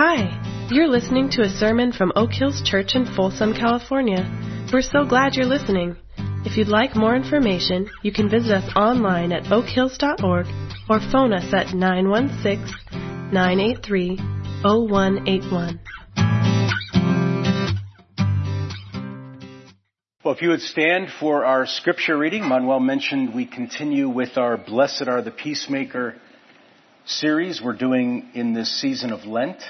[0.00, 0.30] Hi,
[0.70, 4.22] you're listening to a sermon from Oak Hills Church in Folsom, California.
[4.72, 5.96] We're so glad you're listening.
[6.44, 10.46] If you'd like more information, you can visit us online at oakhills.org
[10.88, 12.76] or phone us at 916
[13.32, 14.18] 983
[14.62, 15.80] 0181.
[20.22, 24.56] Well, if you would stand for our scripture reading, Manuel mentioned we continue with our
[24.56, 26.14] Blessed Are the Peacemaker
[27.04, 29.60] series we're doing in this season of Lent.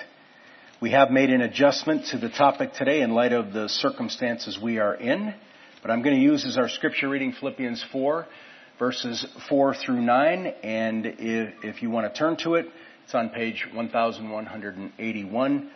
[0.80, 4.78] We have made an adjustment to the topic today in light of the circumstances we
[4.78, 5.34] are in,
[5.82, 8.28] but I'm going to use as our scripture reading Philippians 4,
[8.78, 12.66] verses 4 through 9, and if, if you want to turn to it,
[13.02, 15.70] it's on page 1181.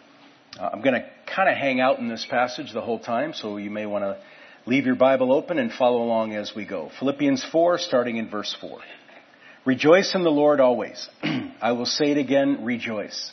[0.57, 3.57] Uh, I'm going to kind of hang out in this passage the whole time, so
[3.57, 4.19] you may want to
[4.67, 6.93] leave your Bible open and follow along as we go.
[7.01, 8.79] Philippians 4, starting in verse 4.
[9.65, 11.09] Rejoice in the Lord always.
[11.61, 13.33] I will say it again, rejoice.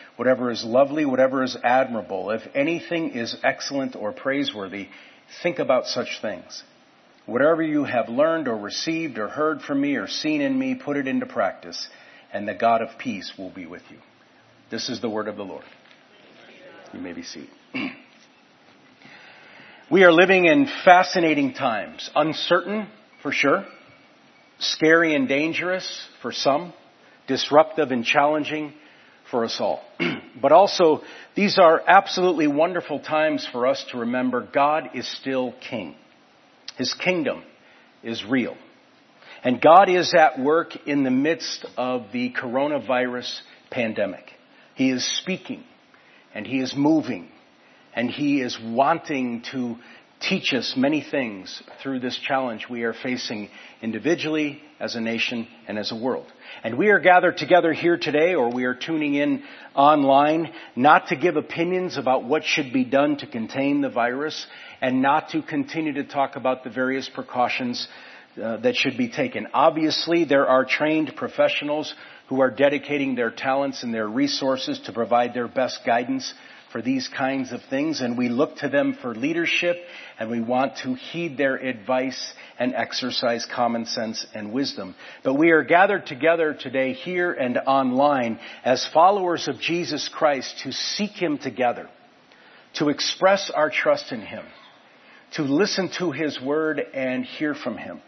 [0.21, 4.87] whatever is lovely, whatever is admirable, if anything is excellent or praiseworthy,
[5.41, 6.61] think about such things.
[7.25, 10.95] Whatever you have learned or received or heard from me or seen in me, put
[10.95, 11.87] it into practice,
[12.31, 13.97] and the God of peace will be with you.
[14.69, 15.63] This is the word of the Lord.
[16.93, 17.49] You may be seated.
[19.89, 22.11] We are living in fascinating times.
[22.15, 22.87] Uncertain,
[23.23, 23.65] for sure.
[24.59, 26.73] Scary and dangerous for some.
[27.27, 28.73] Disruptive and challenging
[29.31, 29.81] for us all.
[30.41, 31.01] but also,
[31.35, 35.95] these are absolutely wonderful times for us to remember God is still King.
[36.77, 37.43] His kingdom
[38.03, 38.57] is real.
[39.43, 44.25] And God is at work in the midst of the coronavirus pandemic.
[44.75, 45.63] He is speaking
[46.33, 47.29] and He is moving
[47.93, 49.77] and He is wanting to
[50.21, 53.49] teach us many things through this challenge we are facing
[53.81, 56.25] individually, as a nation, and as a world.
[56.63, 59.43] And we are gathered together here today, or we are tuning in
[59.75, 64.45] online, not to give opinions about what should be done to contain the virus,
[64.81, 67.87] and not to continue to talk about the various precautions
[68.41, 69.47] uh, that should be taken.
[69.53, 71.93] Obviously, there are trained professionals
[72.29, 76.33] who are dedicating their talents and their resources to provide their best guidance
[76.71, 79.77] for these kinds of things and we look to them for leadership
[80.19, 84.95] and we want to heed their advice and exercise common sense and wisdom.
[85.23, 90.71] But we are gathered together today here and online as followers of Jesus Christ to
[90.71, 91.89] seek Him together,
[92.75, 94.45] to express our trust in Him,
[95.33, 98.01] to listen to His Word and hear from Him,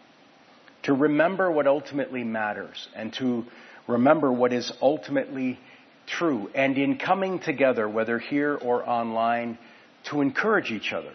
[0.84, 3.46] to remember what ultimately matters and to
[3.88, 5.60] remember what is ultimately
[6.08, 9.58] true, and in coming together, whether here or online,
[10.10, 11.14] to encourage each other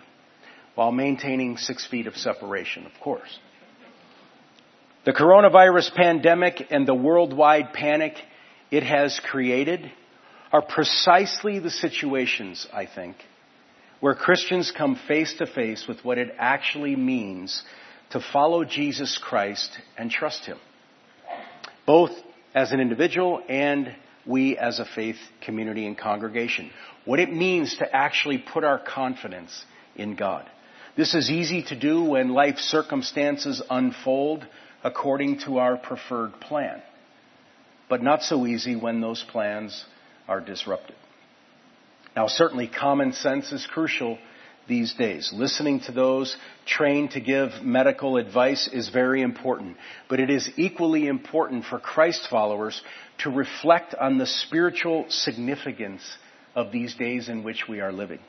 [0.74, 3.38] while maintaining six feet of separation, of course.
[5.04, 8.14] The coronavirus pandemic and the worldwide panic
[8.70, 9.90] it has created
[10.52, 13.16] are precisely the situations, I think,
[14.00, 17.62] where Christians come face to face with what it actually means
[18.10, 20.58] to follow Jesus Christ and trust Him,
[21.86, 22.10] both
[22.54, 23.94] as an individual and
[24.28, 26.70] we as a faith community and congregation.
[27.04, 29.64] What it means to actually put our confidence
[29.96, 30.48] in God.
[30.96, 34.46] This is easy to do when life circumstances unfold
[34.84, 36.82] according to our preferred plan,
[37.88, 39.84] but not so easy when those plans
[40.28, 40.96] are disrupted.
[42.14, 44.18] Now, certainly common sense is crucial
[44.68, 45.32] these days.
[45.34, 46.36] Listening to those
[46.66, 49.76] trained to give medical advice is very important,
[50.08, 52.80] but it is equally important for Christ followers
[53.18, 56.02] to reflect on the spiritual significance
[56.54, 58.20] of these days in which we are living.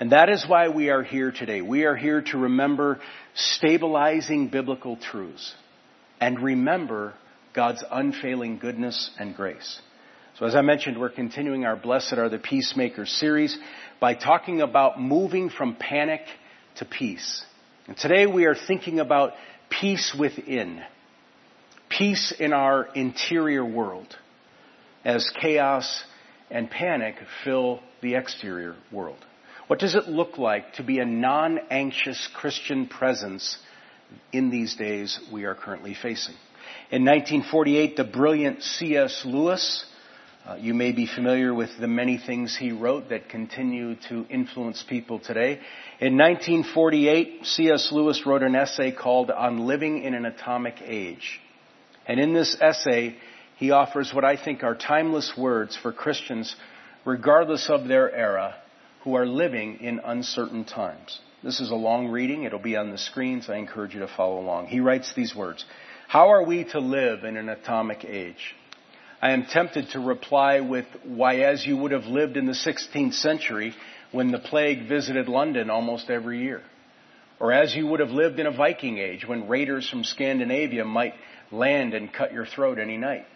[0.00, 1.60] And that is why we are here today.
[1.62, 3.00] We are here to remember
[3.34, 5.54] stabilizing biblical truths
[6.20, 7.14] and remember
[7.54, 9.80] God's unfailing goodness and grace.
[10.38, 13.56] So as I mentioned, we're continuing our Blessed Are the Peacemakers series
[14.00, 16.20] by talking about moving from panic
[16.74, 17.42] to peace.
[17.86, 19.32] And today we are thinking about
[19.70, 20.82] peace within.
[21.88, 24.14] Peace in our interior world
[25.06, 26.04] as chaos
[26.50, 29.24] and panic fill the exterior world.
[29.68, 33.56] What does it look like to be a non-anxious Christian presence
[34.32, 36.34] in these days we are currently facing?
[36.90, 39.22] In 1948, the brilliant C.S.
[39.24, 39.86] Lewis
[40.46, 44.84] Uh, you may be familiar with the many things he wrote that continue to influence
[44.88, 45.58] people today.
[45.98, 47.88] In 1948, C.S.
[47.90, 51.40] Lewis wrote an essay called On Living in an Atomic Age.
[52.06, 53.16] And in this essay,
[53.56, 56.54] he offers what I think are timeless words for Christians,
[57.04, 58.54] regardless of their era,
[59.02, 61.18] who are living in uncertain times.
[61.42, 62.44] This is a long reading.
[62.44, 63.48] It'll be on the screens.
[63.48, 64.66] I encourage you to follow along.
[64.66, 65.64] He writes these words.
[66.06, 68.54] How are we to live in an atomic age?
[69.26, 73.14] I am tempted to reply with why as you would have lived in the 16th
[73.14, 73.74] century
[74.12, 76.62] when the plague visited London almost every year.
[77.40, 81.14] Or as you would have lived in a Viking age when raiders from Scandinavia might
[81.50, 83.26] land and cut your throat any night.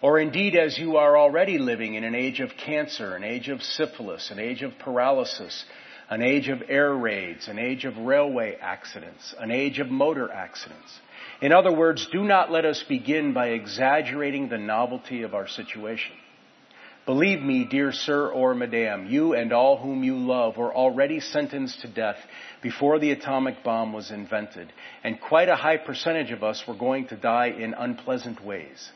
[0.00, 3.60] Or indeed as you are already living in an age of cancer, an age of
[3.60, 5.64] syphilis, an age of paralysis,
[6.10, 10.96] an age of air raids, an age of railway accidents, an age of motor accidents.
[11.44, 16.14] In other words, do not let us begin by exaggerating the novelty of our situation.
[17.04, 21.82] Believe me, dear sir or madam, you and all whom you love were already sentenced
[21.82, 22.16] to death
[22.62, 27.08] before the atomic bomb was invented, and quite a high percentage of us were going
[27.08, 28.90] to die in unpleasant ways.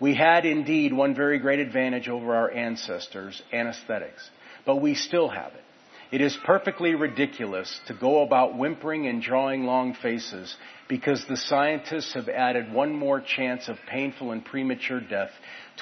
[0.00, 4.30] We had indeed one very great advantage over our ancestors, anesthetics,
[4.64, 5.64] but we still have it.
[6.10, 10.56] It is perfectly ridiculous to go about whimpering and drawing long faces
[10.88, 15.30] because the scientists have added one more chance of painful and premature death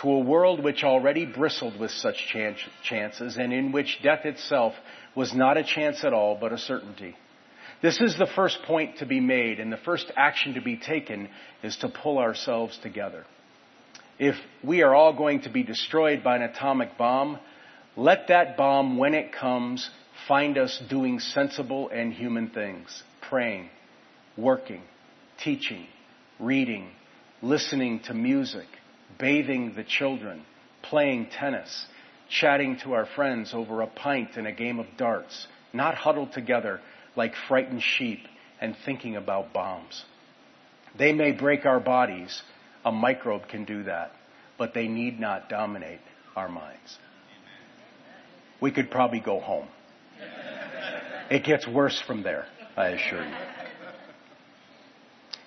[0.02, 2.30] to a world which already bristled with such
[2.82, 4.74] chances and in which death itself
[5.14, 7.16] was not a chance at all but a certainty.
[7.80, 11.30] This is the first point to be made and the first action to be taken
[11.62, 13.24] is to pull ourselves together.
[14.18, 17.38] If we are all going to be destroyed by an atomic bomb,
[17.96, 19.88] let that bomb, when it comes,
[20.28, 23.70] find us doing sensible and human things, praying,
[24.36, 24.82] working,
[25.42, 25.86] teaching,
[26.38, 26.90] reading,
[27.40, 28.66] listening to music,
[29.18, 30.44] bathing the children,
[30.82, 31.86] playing tennis,
[32.28, 36.78] chatting to our friends over a pint and a game of darts, not huddled together
[37.16, 38.20] like frightened sheep
[38.60, 40.04] and thinking about bombs.
[40.98, 42.42] They may break our bodies.
[42.84, 44.12] A microbe can do that,
[44.56, 46.00] but they need not dominate
[46.36, 46.98] our minds.
[48.60, 49.68] We could probably go home.
[51.30, 52.46] It gets worse from there,
[52.76, 53.34] I assure you.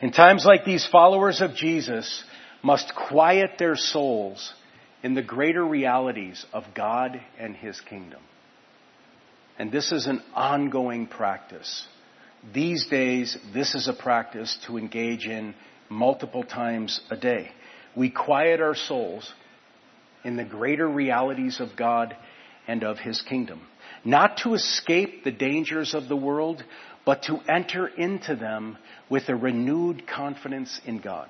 [0.02, 2.24] In times like these, followers of Jesus
[2.64, 4.54] must quiet their souls
[5.04, 8.22] in the greater realities of God and His kingdom.
[9.58, 11.88] And this is an ongoing practice.
[12.54, 15.56] These days, this is a practice to engage in
[15.90, 17.50] multiple times a day.
[17.96, 19.32] We quiet our souls
[20.24, 22.16] in the greater realities of God
[22.68, 23.62] and of His kingdom
[24.04, 26.64] not to escape the dangers of the world,
[27.06, 28.78] but to enter into them
[29.10, 31.30] with a renewed confidence in God.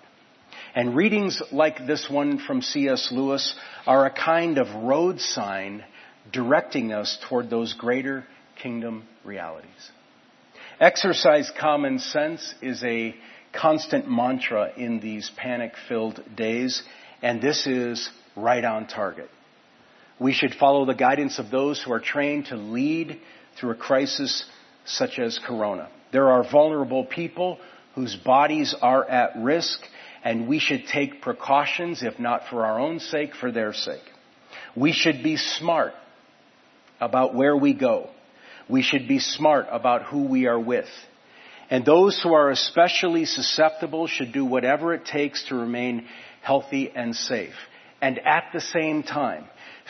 [0.76, 3.10] And readings like this one from C.S.
[3.12, 5.84] Lewis are a kind of road sign
[6.32, 8.26] directing us toward those greater
[8.62, 9.92] kingdom realities.
[10.80, 13.16] Exercise common sense is a
[13.54, 16.82] constant mantra in these panic filled days,
[17.22, 19.30] and this is right on target.
[20.22, 23.20] We should follow the guidance of those who are trained to lead
[23.60, 24.46] through a crisis
[24.86, 25.90] such as Corona.
[26.12, 27.58] There are vulnerable people
[27.96, 29.80] whose bodies are at risk,
[30.24, 34.04] and we should take precautions, if not for our own sake, for their sake.
[34.76, 35.94] We should be smart
[37.00, 38.12] about where we go.
[38.70, 40.90] We should be smart about who we are with.
[41.72, 46.06] And those who are especially susceptible should do whatever it takes to remain
[46.44, 47.56] healthy and safe.
[48.04, 49.46] And at the same time,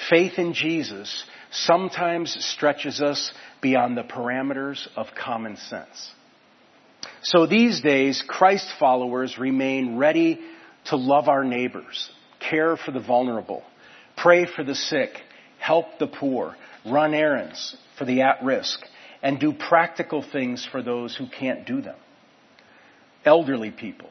[0.10, 3.31] Faith in Jesus sometimes stretches us
[3.62, 6.12] beyond the parameters of common sense.
[7.24, 10.39] So these days, Christ followers remain ready
[10.86, 13.63] to love our neighbors, care for the vulnerable,
[14.17, 15.10] pray for the sick,
[15.60, 16.55] help the poor,
[16.86, 18.79] run errands for the at risk,
[19.22, 21.98] and do practical things for those who can't do them.
[23.24, 24.10] Elderly people,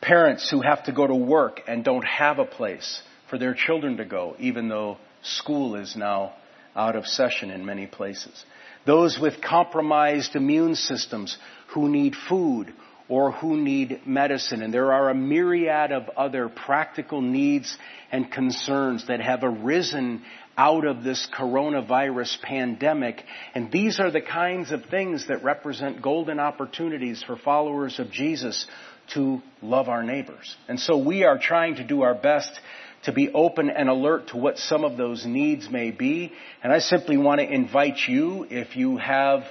[0.00, 3.96] parents who have to go to work and don't have a place for their children
[3.98, 6.34] to go, even though school is now
[6.76, 8.44] out of session in many places.
[8.86, 11.38] Those with compromised immune systems
[11.68, 12.72] who need food
[13.08, 14.62] or who need medicine.
[14.62, 17.76] And there are a myriad of other practical needs
[18.10, 20.22] and concerns that have arisen
[20.56, 23.22] out of this coronavirus pandemic.
[23.54, 28.66] And these are the kinds of things that represent golden opportunities for followers of Jesus
[29.14, 30.56] to love our neighbors.
[30.68, 32.58] And so we are trying to do our best
[33.04, 36.32] to be open and alert to what some of those needs may be.
[36.62, 39.44] And I simply want to invite you, if you have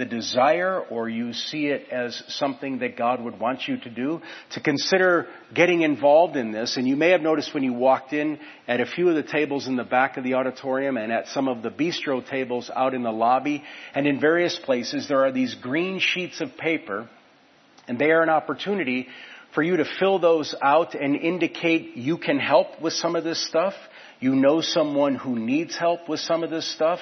[0.00, 4.22] the desire or you see it as something that God would want you to do,
[4.52, 6.78] to consider getting involved in this.
[6.78, 9.66] And you may have noticed when you walked in at a few of the tables
[9.66, 13.02] in the back of the auditorium and at some of the bistro tables out in
[13.02, 13.62] the lobby
[13.94, 17.06] and in various places, there are these green sheets of paper
[17.86, 19.06] and they are an opportunity
[19.54, 23.44] for you to fill those out and indicate you can help with some of this
[23.46, 23.74] stuff.
[24.20, 27.00] You know someone who needs help with some of this stuff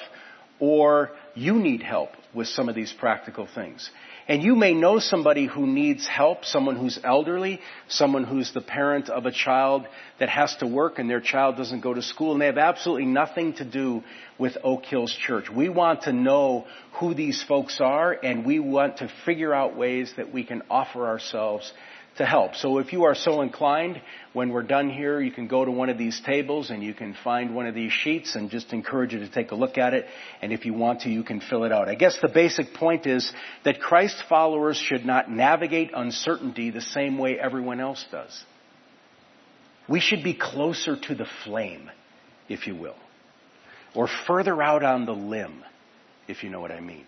[0.59, 3.89] or you need help with some of these practical things.
[4.27, 9.09] And you may know somebody who needs help, someone who's elderly, someone who's the parent
[9.09, 9.87] of a child
[10.19, 13.07] that has to work and their child doesn't go to school and they have absolutely
[13.07, 14.03] nothing to do
[14.37, 15.49] with Oak Hills Church.
[15.49, 16.67] We want to know
[16.99, 21.07] who these folks are and we want to figure out ways that we can offer
[21.07, 21.73] ourselves
[22.19, 22.55] to help.
[22.55, 24.01] So if you are so inclined,
[24.33, 27.15] when we're done here, you can go to one of these tables and you can
[27.23, 30.05] find one of these sheets and just encourage you to take a look at it.
[30.41, 31.87] And if you want to, you can fill it out.
[31.87, 33.31] I guess the basic point is
[33.63, 38.43] that Christ followers should not navigate uncertainty the same way everyone else does.
[39.87, 41.89] We should be closer to the flame,
[42.49, 42.97] if you will,
[43.95, 45.63] or further out on the limb,
[46.27, 47.05] if you know what I mean,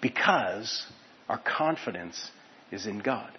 [0.00, 0.84] because
[1.28, 2.30] our confidence
[2.72, 3.30] is in God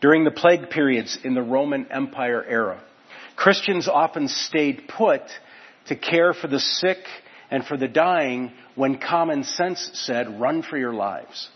[0.00, 2.82] during the plague periods in the Roman Empire era.
[3.36, 5.22] Christians often stayed put
[5.86, 6.98] to care for the sick
[7.50, 11.48] and for the dying when common sense said, run for your lives.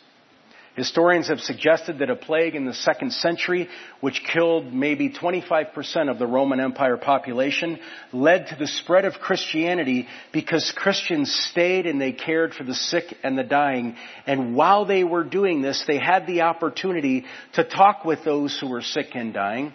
[0.77, 3.69] Historians have suggested that a plague in the second century,
[4.00, 7.79] which killed maybe 25% of the Roman Empire population,
[8.12, 13.17] led to the spread of Christianity because Christians stayed and they cared for the sick
[13.25, 13.97] and the dying.
[14.27, 17.25] And while they were doing this, they had the opportunity
[17.55, 19.75] to talk with those who were sick and dying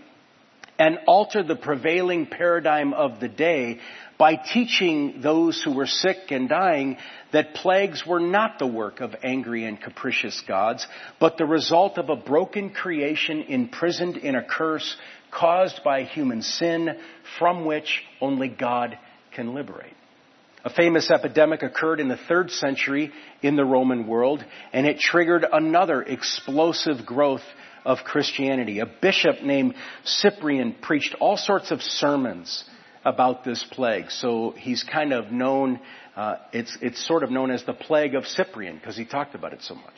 [0.77, 3.79] and alter the prevailing paradigm of the day
[4.17, 6.97] by teaching those who were sick and dying
[7.31, 10.87] that plagues were not the work of angry and capricious gods,
[11.19, 14.95] but the result of a broken creation imprisoned in a curse
[15.31, 16.97] caused by human sin
[17.37, 18.97] from which only God
[19.33, 19.93] can liberate.
[20.63, 23.11] A famous epidemic occurred in the third century
[23.43, 27.43] in the Roman world, and it triggered another explosive growth
[27.85, 28.79] of Christianity.
[28.79, 32.63] A bishop named Cyprian preached all sorts of sermons
[33.03, 34.09] about this plague.
[34.09, 35.79] So he's kind of known,
[36.15, 39.53] uh, it's, it's sort of known as the plague of Cyprian because he talked about
[39.53, 39.93] it so much.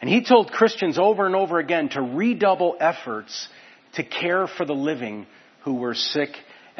[0.00, 3.48] And he told Christians over and over again to redouble efforts
[3.94, 5.26] to care for the living
[5.64, 6.30] who were sick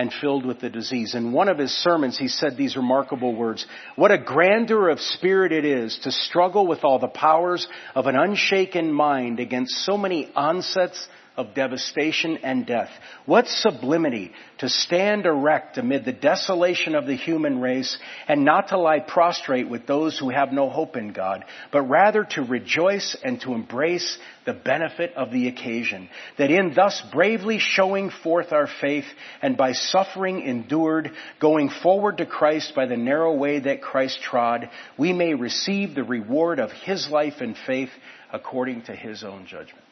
[0.01, 1.15] and filled with the disease.
[1.15, 3.67] In one of his sermons, he said these remarkable words.
[3.97, 8.17] What a grandeur of spirit it is to struggle with all the powers of an
[8.17, 11.07] unshaken mind against so many onsets
[11.41, 12.91] of devastation and death.
[13.25, 17.97] What sublimity to stand erect amid the desolation of the human race
[18.29, 22.25] and not to lie prostrate with those who have no hope in God, but rather
[22.33, 26.11] to rejoice and to embrace the benefit of the occasion.
[26.37, 29.07] That in thus bravely showing forth our faith
[29.41, 34.69] and by suffering endured, going forward to Christ by the narrow way that Christ trod,
[34.99, 37.91] we may receive the reward of His life and faith
[38.31, 39.85] according to His own judgment.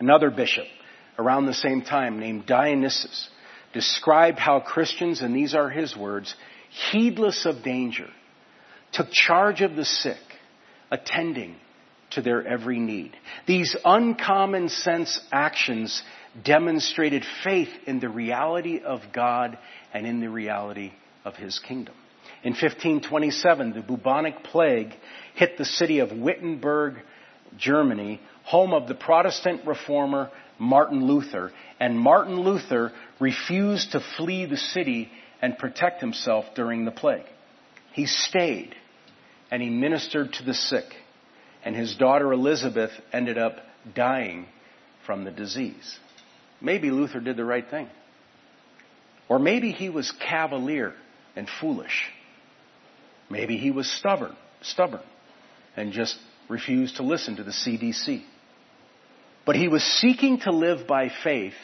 [0.00, 0.66] Another bishop
[1.18, 3.28] around the same time named Dionysius
[3.72, 6.34] described how Christians, and these are his words,
[6.90, 8.08] heedless of danger,
[8.92, 10.16] took charge of the sick,
[10.90, 11.56] attending
[12.10, 13.14] to their every need.
[13.46, 16.02] These uncommon sense actions
[16.44, 19.58] demonstrated faith in the reality of God
[19.92, 20.92] and in the reality
[21.24, 21.94] of his kingdom.
[22.42, 24.94] In 1527, the bubonic plague
[25.34, 26.94] hit the city of Wittenberg,
[27.56, 31.52] Germany, home of the Protestant reformer Martin Luther.
[31.78, 35.10] And Martin Luther refused to flee the city
[35.42, 37.26] and protect himself during the plague.
[37.92, 38.74] He stayed
[39.50, 40.86] and he ministered to the sick.
[41.62, 43.58] And his daughter Elizabeth ended up
[43.94, 44.46] dying
[45.04, 45.98] from the disease.
[46.58, 47.88] Maybe Luther did the right thing.
[49.28, 50.94] Or maybe he was cavalier
[51.36, 52.10] and foolish.
[53.28, 55.02] Maybe he was stubborn, stubborn,
[55.76, 56.16] and just
[56.48, 58.22] refused to listen to the CDC.
[59.48, 61.54] But he was seeking to live by faith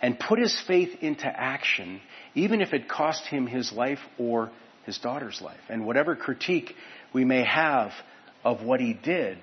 [0.00, 2.00] and put his faith into action,
[2.34, 4.50] even if it cost him his life or
[4.86, 5.60] his daughter's life.
[5.68, 6.74] And whatever critique
[7.12, 7.92] we may have
[8.44, 9.36] of what he did,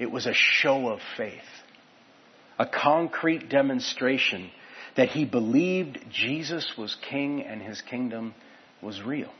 [0.00, 1.38] it was a show of faith,
[2.58, 4.50] a concrete demonstration
[4.96, 8.34] that he believed Jesus was king and his kingdom
[8.82, 9.30] was real.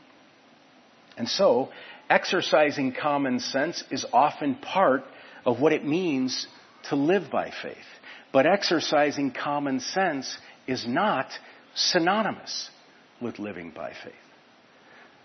[1.17, 1.67] And so,
[2.09, 5.03] exercising common sense is often part
[5.45, 6.47] of what it means
[6.89, 7.75] to live by faith.
[8.31, 10.37] But exercising common sense
[10.67, 11.27] is not
[11.75, 12.69] synonymous
[13.21, 14.13] with living by faith.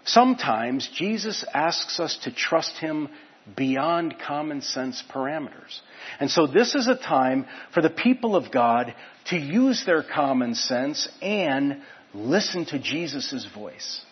[0.05, 3.09] Sometimes Jesus asks us to trust Him
[3.57, 5.81] beyond common sense parameters.
[6.21, 8.95] And so this is a time for the people of God
[9.27, 11.83] to use their common sense and
[12.15, 14.03] listen to Jesus' voice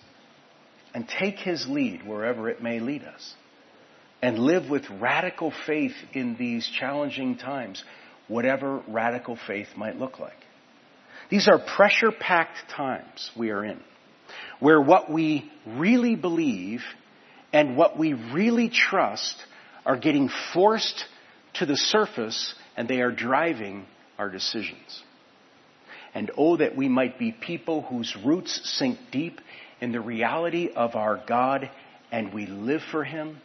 [0.95, 3.35] and take his lead wherever it may lead us
[4.27, 7.85] and live with radical faith in these challenging times,
[8.27, 10.35] whatever radical faith might look like.
[11.31, 13.81] These are pressure packed times we are in,
[14.59, 16.81] where what we really believe
[17.53, 19.37] and what we really trust
[19.85, 21.05] are getting forced
[21.55, 23.87] to the surface and they are driving
[24.19, 25.05] our decisions.
[26.15, 29.41] And oh, that we might be people whose roots sink deep
[29.81, 31.71] in the reality of our God
[32.11, 33.41] and we live for Him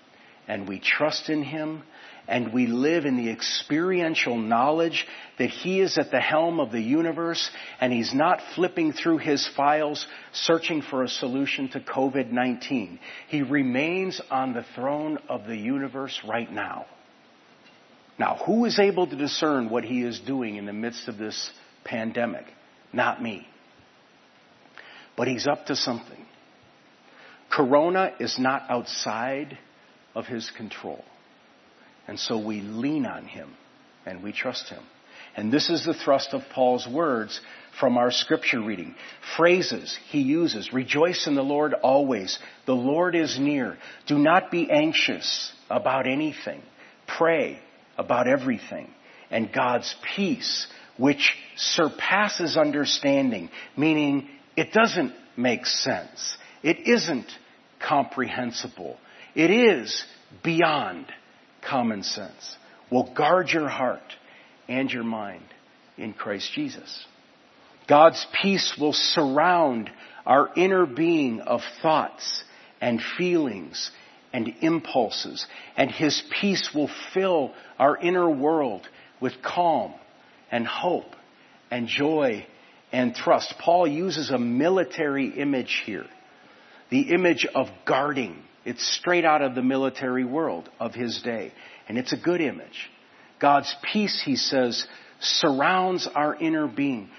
[0.52, 1.82] and we trust in Him
[2.28, 5.08] and we live in the experiential knowledge
[5.40, 9.48] that He is at the helm of the universe and He's not flipping through His
[9.56, 13.00] files searching for a solution to COVID-19.
[13.30, 16.86] He remains on the throne of the universe right now.
[18.20, 21.50] Now, who is able to discern what He is doing in the midst of this
[21.86, 22.44] pandemic?
[22.92, 23.48] Not me.
[25.16, 26.26] But He's up to something.
[27.50, 29.58] Corona is not outside
[30.16, 31.04] of His control.
[32.08, 33.54] And so we lean on him
[34.06, 34.84] and we trust him.
[35.36, 37.40] And this is the thrust of Paul's words
[37.80, 38.96] from our scripture reading.
[39.38, 40.74] Phrases he uses.
[40.74, 42.38] Rejoice in the Lord always.
[42.66, 43.78] The Lord is near.
[44.08, 46.62] Do not be anxious about anything.
[47.08, 47.60] Pray
[47.98, 48.90] about everything.
[49.30, 54.28] And God's peace, which surpasses understanding, meaning
[54.58, 56.38] it doesn't make sense.
[56.62, 57.32] It isn't
[57.80, 58.98] comprehensible.
[59.36, 60.04] It is
[60.44, 61.06] beyond
[61.62, 62.58] common sense
[62.92, 64.02] will guard your heart
[64.68, 65.46] and your mind
[65.98, 67.06] in Christ Jesus.
[67.88, 69.90] God's peace will surround
[70.26, 72.44] our inner being of thoughts
[72.80, 73.92] and feelings
[74.34, 75.46] and impulses,
[75.76, 78.88] and His peace will fill our inner world
[79.20, 79.94] with calm
[80.52, 81.16] and hope
[81.70, 82.46] and joy
[82.92, 83.56] and trust.
[83.60, 86.06] Paul uses a military image here.
[86.90, 91.52] The image of guarding it's straight out of the military world of his day.
[91.88, 92.90] And it's a good image.
[93.40, 94.86] God's peace, he says,
[95.20, 97.10] surrounds our inner being,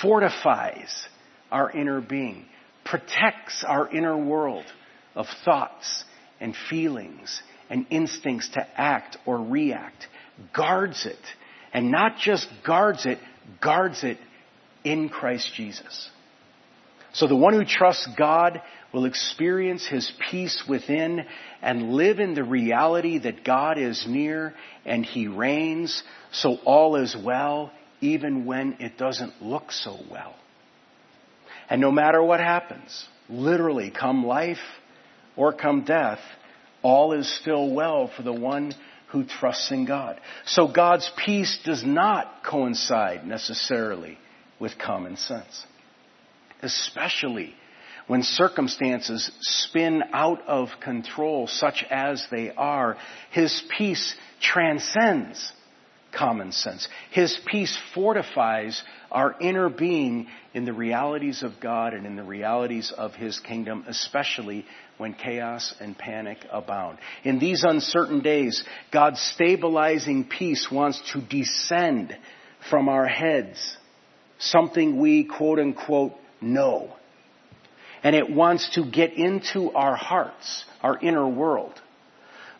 [0.00, 1.06] fortifies
[1.50, 2.44] our inner being,
[2.84, 4.64] protects our inner world
[5.14, 6.04] of thoughts
[6.40, 10.06] and feelings and instincts to act or react,
[10.54, 11.18] guards it,
[11.72, 13.18] and not just guards it,
[13.60, 14.18] guards it
[14.84, 16.10] in Christ Jesus.
[17.12, 21.24] So the one who trusts God will experience his peace within
[21.60, 26.02] and live in the reality that God is near and he reigns,
[26.32, 30.34] so all is well, even when it doesn't look so well.
[31.70, 34.58] And no matter what happens, literally come life
[35.36, 36.20] or come death,
[36.82, 38.74] all is still well for the one
[39.08, 40.20] who trusts in God.
[40.44, 44.18] So God's peace does not coincide necessarily
[44.58, 45.66] with common sense
[46.62, 47.54] especially
[48.06, 52.96] when circumstances spin out of control, such as they are,
[53.30, 55.52] His peace transcends
[56.12, 56.86] common sense.
[57.10, 62.92] His peace fortifies our inner being in the realities of God and in the realities
[62.96, 64.66] of His kingdom, especially
[64.98, 66.98] when chaos and panic abound.
[67.24, 68.62] In these uncertain days,
[68.92, 72.16] God's stabilizing peace wants to descend
[72.70, 73.76] from our heads,
[74.38, 76.94] something we quote unquote know.
[78.02, 81.80] And it wants to get into our hearts, our inner world.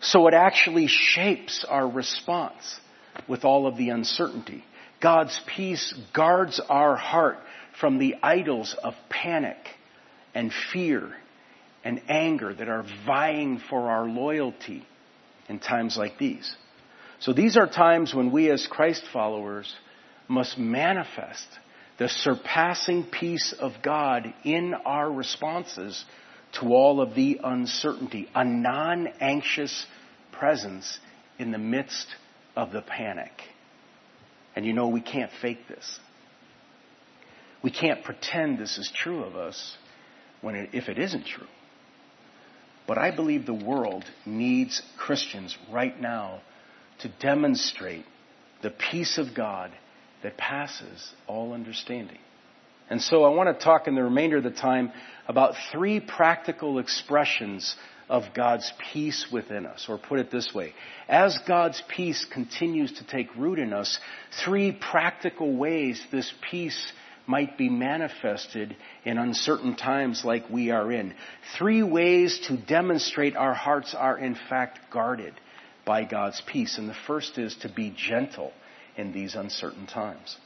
[0.01, 2.81] So it actually shapes our response
[3.29, 4.65] with all of the uncertainty.
[5.01, 7.39] God's peace guards our heart
[7.81, 9.57] from the idols of panic
[10.35, 11.13] and fear
[11.85, 14.87] and anger that are vying for our loyalty
[15.49, 16.55] in times like these.
[17.19, 19.73] So these are times when we as Christ followers
[20.29, 21.47] must manifest
[21.99, 26.05] the surpassing peace of God in our responses
[26.61, 29.87] to all of the uncertainty, a non anxious
[30.33, 30.99] presence
[31.39, 32.07] in the midst
[32.57, 33.33] of the panic.
[34.55, 35.99] And you know, we can't fake this.
[37.63, 39.77] We can't pretend this is true of us
[40.41, 41.47] when it, if it isn't true.
[42.87, 46.43] But I believe the world needs Christians right now
[47.01, 48.05] to demonstrate
[48.63, 49.71] the peace of God
[50.23, 52.19] that passes all understanding.
[52.91, 54.93] And so I want to talk in the remainder of the time
[55.27, 57.75] about three practical expressions
[58.09, 59.87] of God's peace within us.
[59.89, 60.75] Or put it this way.
[61.09, 63.99] As God's peace continues to take root in us,
[64.45, 66.93] three practical ways this peace
[67.27, 71.15] might be manifested in uncertain times like we are in.
[71.57, 75.33] Three ways to demonstrate our hearts are in fact guarded
[75.87, 76.79] by God's peace.
[76.79, 78.53] And the first is to be gentle
[78.97, 80.37] in these uncertain times.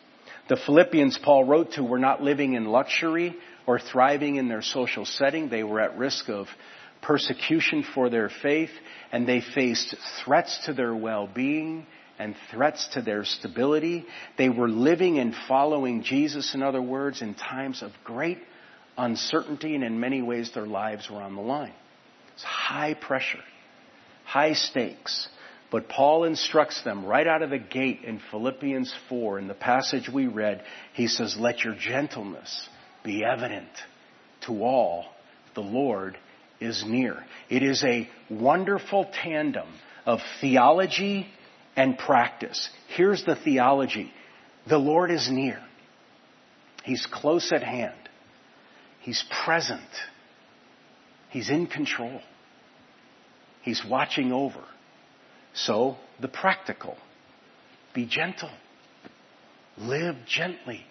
[0.48, 5.04] The Philippians Paul wrote to were not living in luxury or thriving in their social
[5.04, 5.48] setting.
[5.48, 6.46] They were at risk of
[7.02, 8.70] persecution for their faith
[9.12, 11.86] and they faced threats to their well-being
[12.18, 14.06] and threats to their stability.
[14.38, 18.38] They were living and following Jesus, in other words, in times of great
[18.96, 21.74] uncertainty and in many ways their lives were on the line.
[22.34, 23.42] It's high pressure,
[24.24, 25.28] high stakes.
[25.70, 30.08] But Paul instructs them right out of the gate in Philippians 4, in the passage
[30.08, 32.68] we read, he says, Let your gentleness
[33.04, 33.70] be evident
[34.46, 35.06] to all.
[35.54, 36.16] The Lord
[36.60, 37.24] is near.
[37.48, 39.68] It is a wonderful tandem
[40.04, 41.26] of theology
[41.74, 42.68] and practice.
[42.96, 44.12] Here's the theology.
[44.68, 45.62] The Lord is near.
[46.84, 48.08] He's close at hand.
[49.00, 49.80] He's present.
[51.30, 52.20] He's in control.
[53.62, 54.62] He's watching over.
[55.56, 56.96] So, the practical.
[57.94, 58.50] Be gentle.
[59.78, 60.84] Live gently.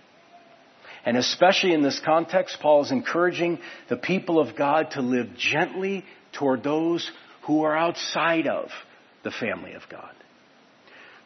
[1.05, 6.03] And especially in this context, Paul is encouraging the people of God to live gently
[6.33, 7.09] toward those
[7.43, 8.69] who are outside of
[9.23, 10.11] the family of God.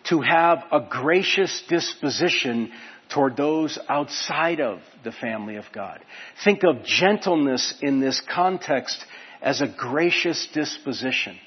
[0.10, 2.72] To have a gracious disposition
[3.10, 6.00] toward those outside of the family of God.
[6.44, 9.04] Think of gentleness in this context
[9.42, 11.38] as a gracious disposition.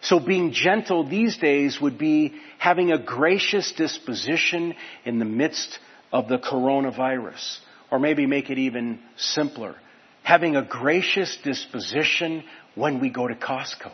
[0.00, 5.78] So being gentle these days would be having a gracious disposition in the midst
[6.12, 7.58] of the coronavirus.
[7.90, 9.74] Or maybe make it even simpler.
[10.22, 13.92] Having a gracious disposition when we go to Costco.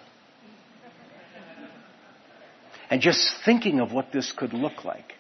[2.90, 5.14] And just thinking of what this could look like.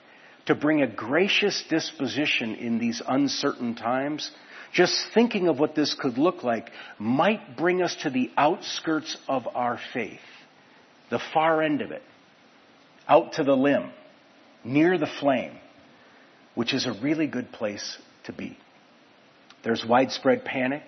[0.46, 4.30] To bring a gracious disposition in these uncertain times,
[4.74, 9.46] just thinking of what this could look like might bring us to the outskirts of
[9.54, 10.20] our faith.
[11.14, 12.02] The far end of it.
[13.06, 13.92] Out to the limb.
[14.64, 15.52] Near the flame
[16.54, 18.56] which is a really good place to be.
[19.62, 20.82] There's widespread panic,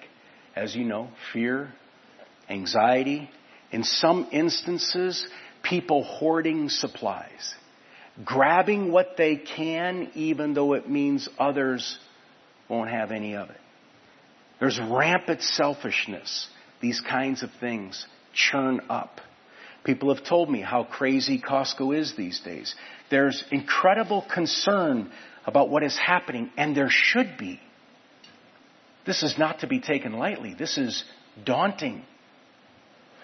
[0.57, 1.73] as you know, fear,
[2.49, 3.31] anxiety.
[3.73, 5.27] In some instances,
[5.63, 7.55] people hoarding supplies,
[8.25, 11.99] grabbing what they can, even though it means others
[12.69, 13.61] won't have any of it.
[14.59, 16.49] There's rampant selfishness.
[16.81, 19.21] These kinds of things churn up.
[19.87, 22.75] People have told me how crazy Costco is these days.
[23.09, 25.13] There's incredible concern
[25.47, 27.61] about what is happening, and there should be.
[29.07, 30.55] This is not to be taken lightly.
[30.55, 31.05] This is
[31.45, 32.03] daunting.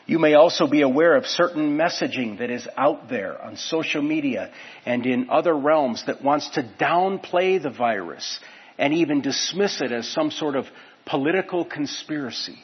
[0.06, 4.52] You may also be aware of certain messaging that is out there on social media
[4.86, 8.38] and in other realms that wants to downplay the virus
[8.78, 10.66] and even dismiss it as some sort of
[11.06, 12.58] political conspiracy.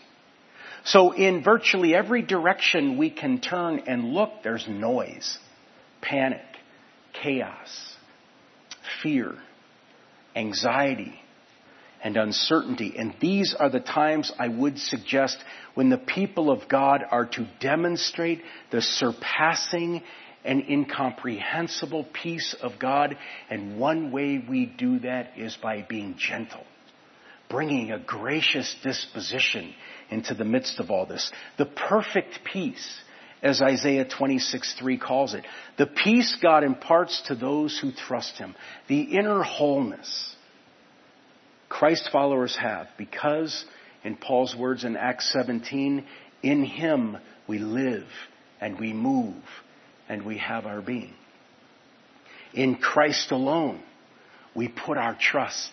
[0.85, 5.39] So in virtually every direction we can turn and look, there's noise,
[6.01, 6.43] panic,
[7.13, 7.97] chaos,
[9.03, 9.35] fear,
[10.35, 11.15] anxiety,
[12.03, 12.95] and uncertainty.
[12.97, 15.39] And these are the times I would suggest
[15.75, 20.03] when the people of God are to demonstrate the surpassing
[20.45, 23.17] and incomprehensible peace of God.
[23.51, 26.65] And one way we do that is by being gentle,
[27.49, 29.75] bringing a gracious disposition
[30.11, 31.31] into the midst of all this.
[31.57, 33.01] The perfect peace
[33.43, 35.45] as Isaiah 26, 3 calls it.
[35.77, 38.55] The peace God imparts to those who trust Him.
[38.89, 40.35] The inner wholeness
[41.69, 43.65] Christ followers have because,
[44.03, 46.05] in Paul's words in Acts 17,
[46.43, 48.09] in Him we live
[48.61, 49.43] and we move
[50.09, 51.15] and we have our being.
[52.55, 53.83] In Christ alone
[54.55, 55.71] we put our trust,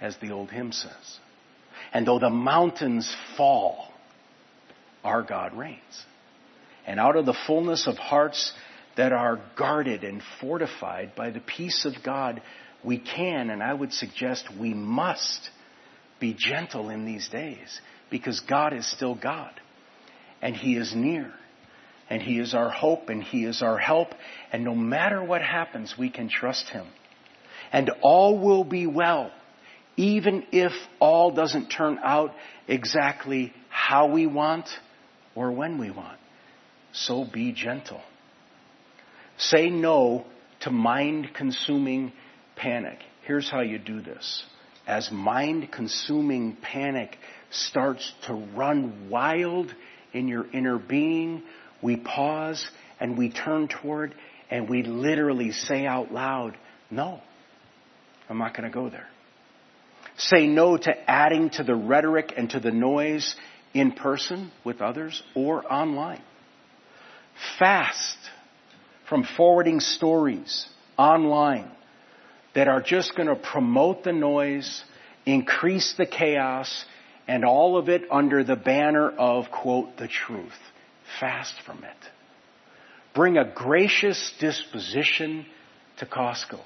[0.00, 1.18] as the old hymn says.
[1.92, 3.88] And though the mountains fall,
[5.04, 6.04] our God reigns.
[6.86, 8.52] And out of the fullness of hearts
[8.96, 12.42] that are guarded and fortified by the peace of God,
[12.84, 15.50] we can, and I would suggest we must,
[16.18, 19.52] be gentle in these days because God is still God.
[20.42, 21.32] And He is near.
[22.08, 24.08] And He is our hope and He is our help.
[24.52, 26.86] And no matter what happens, we can trust Him.
[27.72, 29.30] And all will be well,
[30.00, 32.32] even if all doesn't turn out
[32.66, 34.66] exactly how we want
[35.34, 36.18] or when we want
[36.92, 38.00] so be gentle.
[39.36, 40.24] Say no
[40.60, 42.12] to mind consuming
[42.56, 42.98] panic.
[43.26, 44.44] Here's how you do this.
[44.86, 47.16] As mind consuming panic
[47.50, 49.74] starts to run wild
[50.14, 51.42] in your inner being,
[51.82, 52.66] we pause
[52.98, 54.14] and we turn toward
[54.50, 56.56] and we literally say out loud,
[56.90, 57.20] no,
[58.28, 59.06] I'm not going to go there.
[60.20, 63.34] Say no to adding to the rhetoric and to the noise
[63.72, 66.22] in person with others or online.
[67.58, 68.18] Fast
[69.08, 70.66] from forwarding stories
[70.98, 71.70] online
[72.54, 74.84] that are just going to promote the noise,
[75.24, 76.84] increase the chaos,
[77.26, 80.52] and all of it under the banner of, quote, the truth.
[81.18, 81.96] Fast from it.
[83.14, 85.46] Bring a gracious disposition
[85.96, 86.60] to Costco.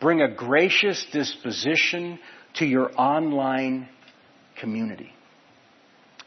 [0.00, 2.18] Bring a gracious disposition
[2.54, 3.88] to your online
[4.58, 5.12] community.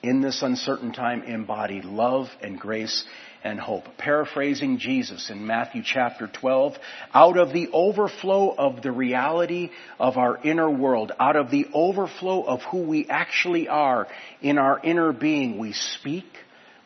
[0.04, 3.04] In this uncertain time, embody love and grace
[3.44, 3.86] and hope.
[3.98, 6.76] Paraphrasing Jesus in Matthew chapter 12,
[7.14, 12.44] out of the overflow of the reality of our inner world, out of the overflow
[12.44, 14.08] of who we actually are
[14.42, 16.26] in our inner being, we speak,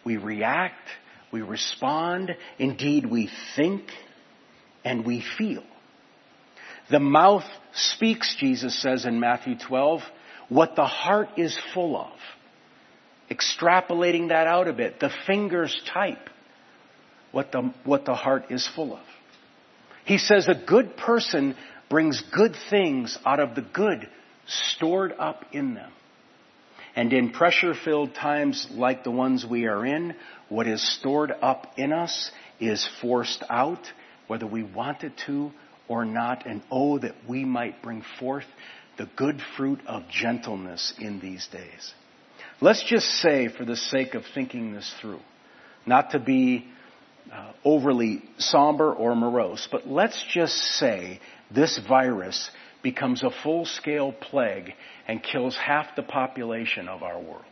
[0.06, 0.88] we react,
[1.32, 3.84] we respond, indeed we think,
[4.86, 5.64] and we feel.
[6.90, 10.02] The mouth speaks, Jesus says in Matthew 12,
[10.50, 12.14] what the heart is full of.
[13.30, 16.30] Extrapolating that out a bit, the fingers type
[17.32, 19.04] what the, what the heart is full of.
[20.06, 21.56] He says a good person
[21.90, 24.08] brings good things out of the good
[24.46, 25.92] stored up in them.
[26.96, 30.16] And in pressure filled times like the ones we are in,
[30.50, 33.86] what is stored up in us is forced out,
[34.28, 35.52] whether we want it to
[35.88, 36.46] or not.
[36.46, 38.46] And oh, that we might bring forth
[38.98, 41.94] the good fruit of gentleness in these days.
[42.60, 45.20] Let's just say, for the sake of thinking this through,
[45.86, 46.66] not to be
[47.32, 51.20] uh, overly somber or morose, but let's just say
[51.54, 52.50] this virus
[52.82, 54.74] becomes a full scale plague
[55.08, 57.44] and kills half the population of our world.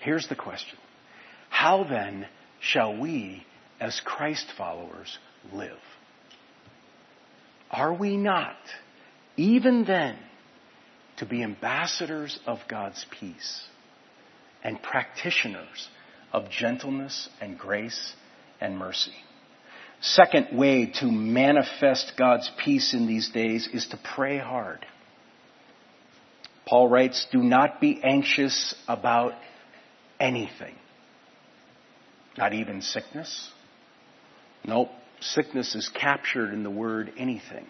[0.00, 0.78] Here's the question
[1.50, 2.26] How then
[2.60, 3.44] shall we,
[3.80, 5.18] as Christ followers,
[5.52, 5.78] live?
[7.70, 8.56] Are we not,
[9.36, 10.18] even then,
[11.18, 13.62] to be ambassadors of God's peace
[14.64, 15.88] and practitioners
[16.32, 18.14] of gentleness and grace
[18.60, 19.14] and mercy?
[20.00, 24.84] Second way to manifest God's peace in these days is to pray hard.
[26.66, 29.34] Paul writes, do not be anxious about
[30.18, 30.74] anything.
[32.38, 33.50] Not even sickness.
[34.64, 34.88] Nope.
[35.20, 37.66] Sickness is captured in the word anything.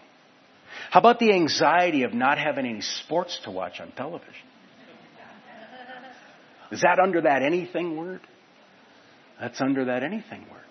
[0.89, 4.33] How about the anxiety of not having any sports to watch on television?
[6.71, 8.21] Is that under that anything word?
[9.39, 10.61] That's under that anything word.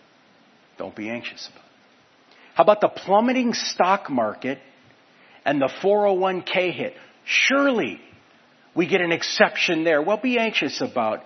[0.78, 2.36] Don't be anxious about it.
[2.54, 4.58] How about the plummeting stock market
[5.44, 6.94] and the 401k hit?
[7.24, 8.00] Surely
[8.74, 10.00] we get an exception there.
[10.00, 11.20] Well, be anxious about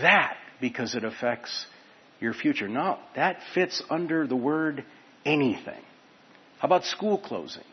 [0.00, 1.66] that because it affects
[2.22, 2.68] your future.
[2.68, 4.84] No, that fits under the word
[5.24, 5.82] anything.
[6.58, 7.64] How about school closings?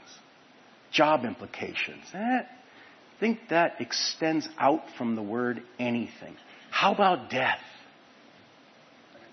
[0.91, 2.03] Job implications?
[2.13, 6.35] Eh, I think that extends out from the word anything.
[6.71, 7.59] How about death?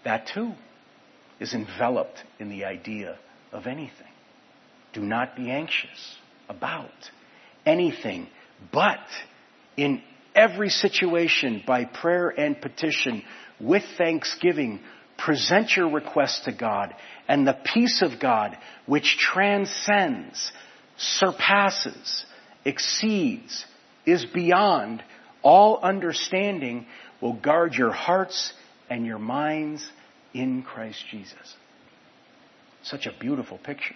[0.04, 0.52] That too
[1.40, 3.18] is enveloped in the idea
[3.52, 4.06] of anything.
[4.92, 6.16] Do not be anxious
[6.48, 6.90] about
[7.64, 8.28] anything,
[8.72, 9.00] but
[9.76, 10.02] in
[10.34, 13.22] every situation, by prayer and petition,
[13.58, 14.80] with thanksgiving,
[15.18, 16.94] present your request to God,
[17.28, 20.52] and the peace of God, which transcends,
[20.96, 22.24] surpasses,
[22.64, 23.64] exceeds,
[24.04, 25.02] is beyond
[25.42, 26.86] all understanding,
[27.20, 28.52] will guard your hearts
[28.90, 29.88] and your minds
[30.34, 31.56] in Christ Jesus.
[32.82, 33.94] Such a beautiful picture.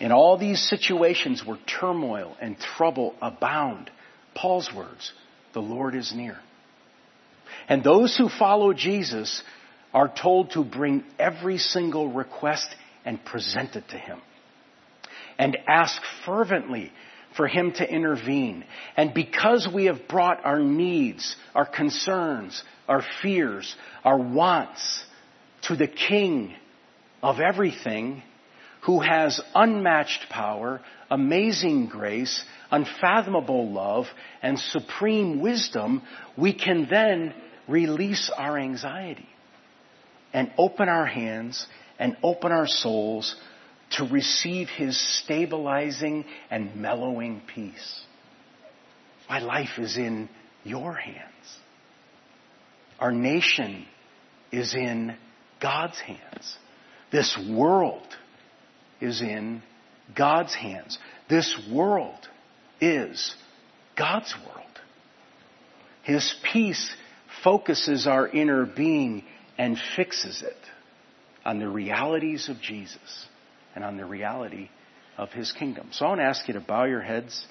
[0.00, 3.90] In all these situations where turmoil and trouble abound,
[4.34, 5.12] Paul's words,
[5.54, 6.38] the Lord is near.
[7.68, 9.42] And those who follow Jesus
[9.92, 12.68] are told to bring every single request
[13.04, 14.20] and present it to Him.
[15.38, 16.92] And ask fervently
[17.36, 18.64] for Him to intervene.
[18.96, 23.74] And because we have brought our needs, our concerns, our fears,
[24.04, 25.04] our wants
[25.62, 26.54] to the King
[27.22, 28.22] of everything
[28.82, 34.06] who has unmatched power, amazing grace, unfathomable love,
[34.42, 36.02] and supreme wisdom,
[36.36, 37.34] we can then
[37.66, 39.28] release our anxiety
[40.32, 41.66] and open our hands
[41.98, 43.34] and open our souls
[43.92, 48.02] to receive His stabilizing and mellowing peace.
[49.28, 50.28] My life is in
[50.64, 51.26] your hands.
[52.98, 53.86] Our nation
[54.50, 55.16] is in
[55.60, 56.56] God's hands.
[57.10, 58.06] This world
[59.00, 59.62] is in
[60.14, 60.98] God's hands.
[61.28, 62.28] This world
[62.80, 63.34] is
[63.96, 64.66] God's world.
[66.02, 66.90] His peace
[67.44, 69.24] focuses our inner being
[69.58, 70.56] and fixes it
[71.44, 73.26] on the realities of Jesus
[73.74, 74.70] and on the reality
[75.16, 75.88] of His kingdom.
[75.92, 77.44] So I want to ask you to bow your heads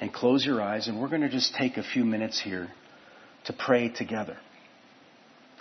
[0.00, 2.68] and close your eyes, and we're going to just take a few minutes here
[3.46, 4.36] to pray together.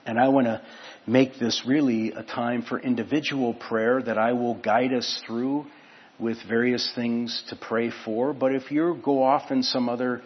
[0.06, 0.62] And I want to
[1.06, 5.66] make this really a time for individual prayer that I will guide us through
[6.20, 8.34] with various things to pray for.
[8.34, 10.22] But if you go off in some other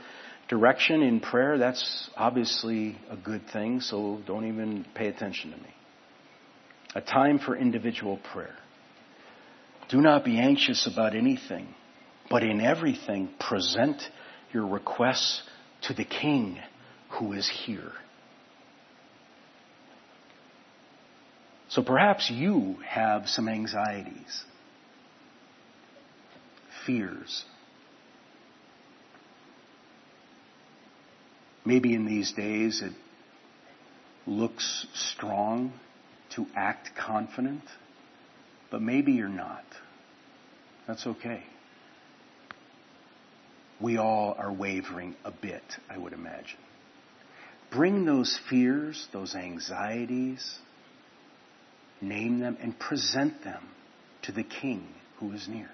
[0.51, 5.73] direction in prayer, that's obviously a good thing, so don't even pay attention to me.
[6.93, 8.57] A time for individual prayer.
[9.87, 11.73] Do not be anxious about anything,
[12.29, 14.01] but in everything present
[14.51, 15.41] your requests
[15.83, 16.59] to the King
[17.11, 17.93] who is here.
[21.69, 24.43] So perhaps you have some anxieties,
[26.85, 27.45] fears.
[31.65, 32.93] Maybe in these days it
[34.25, 35.73] looks strong
[36.35, 37.63] to act confident,
[38.69, 39.65] but maybe you're not.
[40.87, 41.43] That's okay.
[43.79, 46.59] We all are wavering a bit, I would imagine.
[47.71, 50.57] Bring those fears, those anxieties,
[52.01, 53.63] name them, and present them
[54.23, 54.87] to the King
[55.19, 55.69] who is near.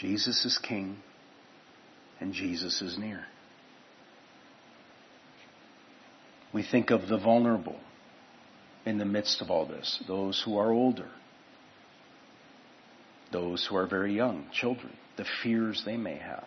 [0.00, 0.96] Jesus is King
[2.20, 3.24] and Jesus is near.
[6.52, 7.78] We think of the vulnerable
[8.86, 11.08] in the midst of all this, those who are older,
[13.32, 16.46] those who are very young, children, the fears they may have.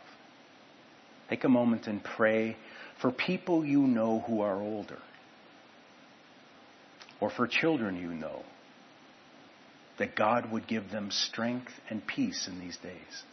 [1.29, 2.57] Take a moment and pray
[3.01, 4.99] for people you know who are older,
[7.19, 8.43] or for children you know,
[9.99, 13.23] that God would give them strength and peace in these days.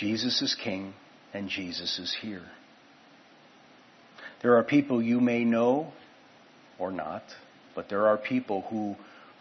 [0.00, 0.94] Jesus is King
[1.34, 2.46] and Jesus is here.
[4.42, 5.92] There are people you may know
[6.78, 7.22] or not,
[7.74, 8.96] but there are people who,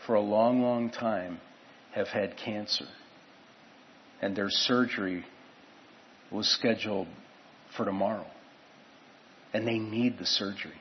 [0.06, 1.39] for a long, long time,
[1.93, 2.88] have had cancer.
[4.22, 5.24] And their surgery
[6.30, 7.08] was scheduled
[7.78, 8.28] for tomorrow.
[9.54, 10.74] And they need the surgery.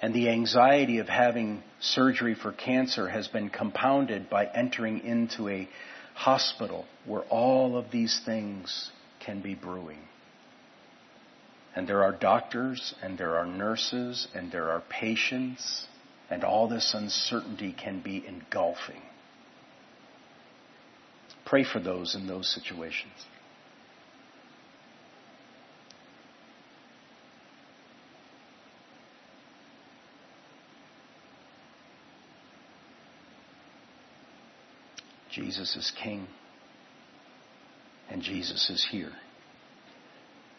[0.00, 5.68] And the anxiety of having surgery for cancer has been compounded by entering into a
[6.14, 9.98] hospital where all of these things can be brewing.
[11.76, 15.86] And there are doctors and there are nurses and there are patients
[16.30, 19.02] and all this uncertainty can be engulfing.
[21.44, 23.12] Pray for those in those situations.
[35.34, 36.28] Jesus is King.
[38.10, 39.12] And Jesus is here.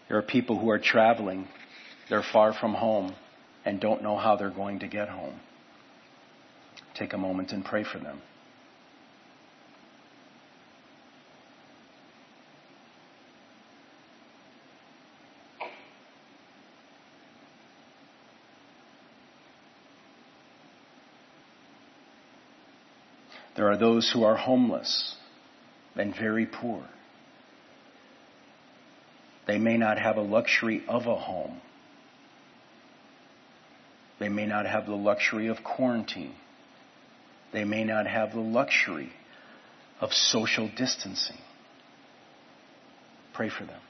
[0.09, 1.47] There are people who are traveling,
[2.09, 3.15] they're far from home,
[3.63, 5.39] and don't know how they're going to get home.
[6.95, 8.21] Take a moment and pray for them.
[23.65, 25.15] There are those who are homeless
[25.95, 26.83] and very poor.
[29.47, 31.61] They may not have a luxury of a home.
[34.19, 36.35] They may not have the luxury of quarantine.
[37.53, 39.11] They may not have the luxury
[39.99, 41.39] of social distancing.
[43.33, 43.81] Pray for them.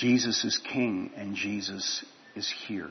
[0.00, 2.02] Jesus is King and Jesus
[2.34, 2.88] is here.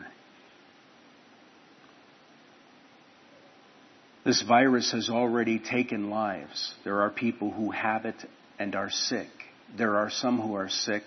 [4.23, 6.75] This virus has already taken lives.
[6.83, 8.23] There are people who have it
[8.59, 9.27] and are sick.
[9.75, 11.01] There are some who are sick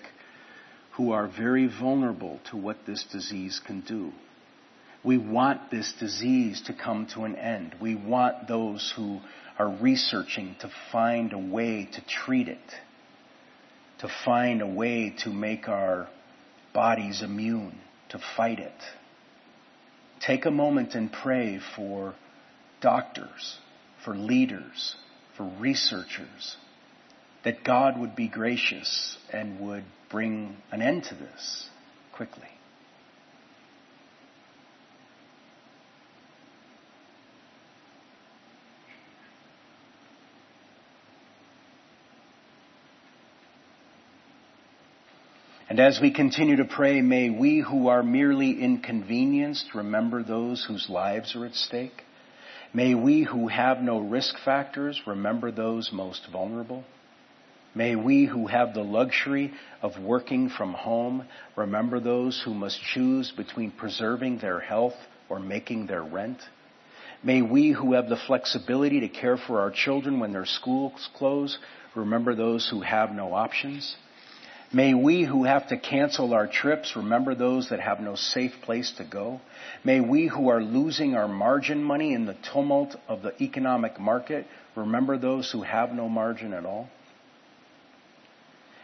[0.94, 4.10] who are very vulnerable to what this disease can do.
[5.04, 7.76] We want this disease to come to an end.
[7.80, 9.20] We want those who
[9.56, 12.58] are researching to find a way to treat it
[14.02, 16.08] to find a way to make our
[16.74, 17.78] bodies immune
[18.08, 18.72] to fight it.
[20.20, 22.14] Take a moment and pray for
[22.80, 23.58] doctors,
[24.04, 24.96] for leaders,
[25.36, 26.56] for researchers,
[27.44, 31.68] that God would be gracious and would bring an end to this
[32.12, 32.48] quickly.
[45.72, 50.90] And as we continue to pray, may we who are merely inconvenienced remember those whose
[50.90, 52.02] lives are at stake.
[52.74, 56.84] May we who have no risk factors remember those most vulnerable.
[57.74, 61.24] May we who have the luxury of working from home
[61.56, 64.96] remember those who must choose between preserving their health
[65.30, 66.42] or making their rent.
[67.24, 71.58] May we who have the flexibility to care for our children when their schools close
[71.94, 73.96] remember those who have no options.
[74.74, 78.90] May we who have to cancel our trips remember those that have no safe place
[78.92, 79.42] to go.
[79.84, 84.46] May we who are losing our margin money in the tumult of the economic market
[84.74, 86.88] remember those who have no margin at all.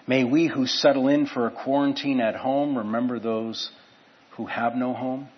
[0.07, 3.71] May we who settle in for a quarantine at home remember those
[4.33, 5.29] who have no home.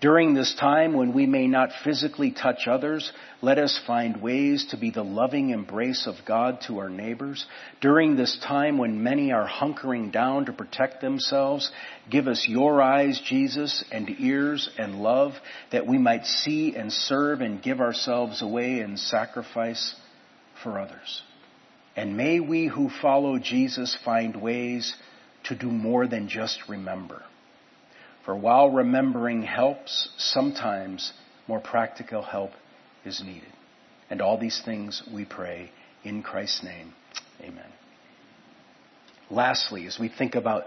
[0.00, 4.78] During this time when we may not physically touch others, let us find ways to
[4.78, 7.44] be the loving embrace of God to our neighbors.
[7.82, 11.70] During this time when many are hunkering down to protect themselves,
[12.08, 15.34] give us your eyes, Jesus, and ears and love
[15.70, 19.94] that we might see and serve and give ourselves away in sacrifice
[20.62, 21.22] for others.
[21.94, 24.94] And may we who follow Jesus find ways
[25.44, 27.22] to do more than just remember.
[28.24, 31.12] For while remembering helps, sometimes
[31.48, 32.52] more practical help
[33.04, 33.52] is needed.
[34.08, 35.70] And all these things we pray
[36.04, 36.92] in Christ's name.
[37.40, 37.72] Amen.
[39.30, 40.64] Lastly, as we think about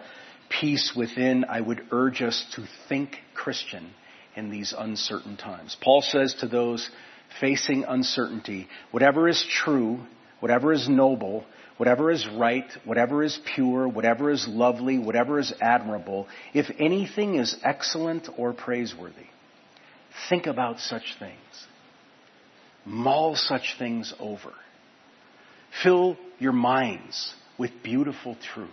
[0.49, 3.91] peace within, I would urge us to think Christian
[4.35, 5.75] in these uncertain times.
[5.81, 6.89] Paul says to those
[7.39, 9.99] facing uncertainty, whatever is true,
[10.39, 11.45] whatever is noble,
[11.77, 17.55] whatever is right, whatever is pure, whatever is lovely, whatever is admirable, if anything is
[17.63, 19.27] excellent or praiseworthy,
[20.29, 21.67] think about such things.
[22.85, 24.53] Mull such things over.
[25.81, 28.69] Fill your minds with beautiful truth.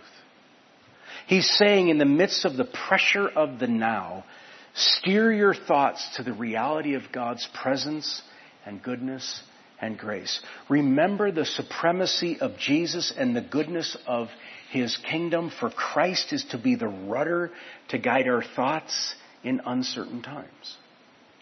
[1.27, 4.25] He's saying in the midst of the pressure of the now,
[4.73, 8.21] steer your thoughts to the reality of God's presence
[8.65, 9.41] and goodness
[9.81, 10.39] and grace.
[10.69, 14.29] Remember the supremacy of Jesus and the goodness of
[14.71, 17.51] his kingdom, for Christ is to be the rudder
[17.89, 20.77] to guide our thoughts in uncertain times.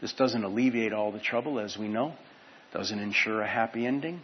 [0.02, 2.14] This doesn't alleviate all the trouble, as we know,
[2.74, 4.22] doesn't ensure a happy ending,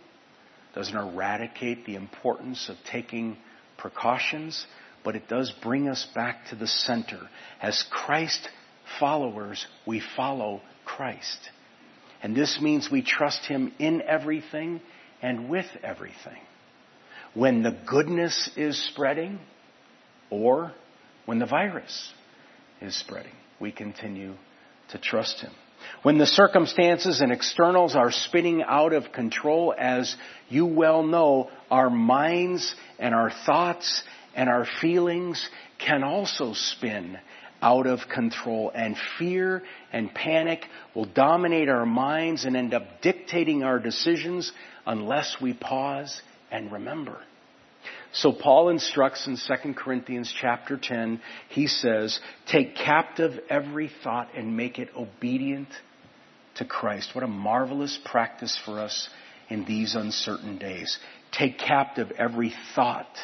[0.74, 3.38] doesn't eradicate the importance of taking
[3.78, 4.66] precautions,
[5.04, 7.30] but it does bring us back to the center.
[7.62, 8.48] As Christ
[9.00, 11.50] followers, we follow Christ.
[12.22, 14.82] And this means we trust Him in everything
[15.22, 16.40] and with everything.
[17.34, 19.40] When the goodness is spreading
[20.30, 20.74] or
[21.26, 22.14] when the virus
[22.82, 24.36] is spreading, we continue
[24.90, 25.52] to trust Him.
[26.04, 30.16] When the circumstances and externals are spinning out of control, as
[30.50, 34.04] you well know, our minds and our thoughts
[34.36, 35.48] and our feelings
[35.78, 37.18] can also spin
[37.66, 38.72] out of control.
[38.74, 40.62] And fear and panic
[40.94, 44.52] will dominate our minds and end up dictating our decisions
[44.86, 47.18] unless we pause and remember.
[48.14, 54.56] So Paul instructs in 2 Corinthians chapter 10, he says, take captive every thought and
[54.56, 55.68] make it obedient
[56.56, 57.10] to Christ.
[57.14, 59.10] What a marvelous practice for us
[59.50, 60.98] in these uncertain days.
[61.32, 63.18] Take captive every thought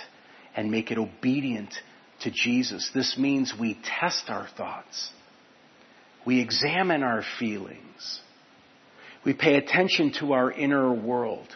[0.55, 1.73] and make it obedient
[2.23, 2.89] to Jesus.
[2.93, 5.09] This means we test our thoughts.
[6.25, 8.19] We examine our feelings.
[9.25, 11.47] We pay attention to our inner world.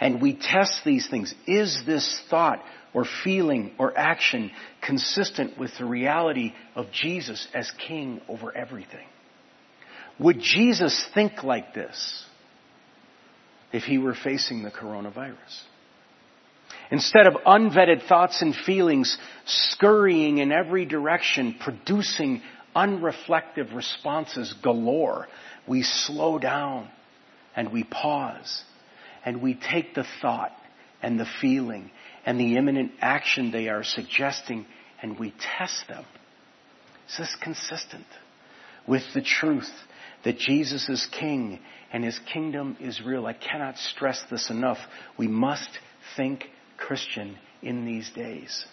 [0.00, 1.32] And we test these things.
[1.46, 4.50] Is this thought or feeling or action
[4.84, 9.06] consistent with the reality of Jesus as King over everything?
[10.18, 12.24] Would Jesus think like this
[13.72, 15.62] if he were facing the coronavirus?
[16.92, 19.16] Instead of unvetted thoughts and feelings
[19.46, 22.42] scurrying in every direction, producing
[22.76, 25.26] unreflective responses galore,
[25.66, 26.90] we slow down
[27.56, 28.62] and we pause
[29.24, 30.52] and we take the thought
[31.00, 31.90] and the feeling
[32.26, 34.66] and the imminent action they are suggesting
[35.00, 36.04] and we test them.
[37.08, 38.04] Is this consistent
[38.86, 39.70] with the truth
[40.26, 41.58] that Jesus is King
[41.90, 43.24] and His kingdom is real?
[43.24, 44.78] I cannot stress this enough.
[45.16, 45.70] We must
[46.16, 46.44] think
[46.86, 48.64] Christian in these days.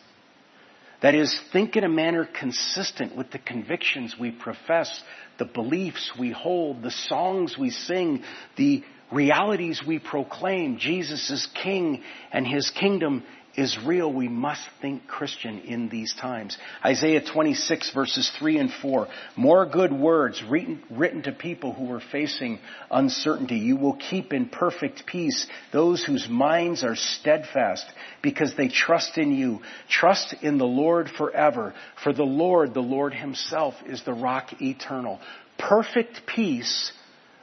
[1.02, 5.02] That is, think in a manner consistent with the convictions we profess,
[5.38, 8.24] the beliefs we hold, the songs we sing,
[8.58, 10.78] the realities we proclaim.
[10.78, 13.24] Jesus is King and His kingdom
[13.60, 16.58] is real, we must think Christian in these times.
[16.84, 19.08] Isaiah 26 verses 3 and 4.
[19.36, 23.58] More good words written, written to people who are facing uncertainty.
[23.58, 27.86] You will keep in perfect peace those whose minds are steadfast
[28.22, 29.60] because they trust in you.
[29.90, 31.74] Trust in the Lord forever.
[32.02, 35.20] For the Lord, the Lord himself is the rock eternal.
[35.58, 36.94] Perfect peace